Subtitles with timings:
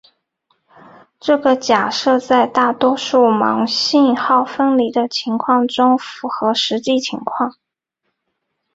[1.19, 7.53] 这个假设在大多数盲信号分离的情况中符合实际情况。